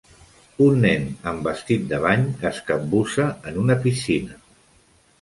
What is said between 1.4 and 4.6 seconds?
vestit de bany es capbussa en una piscina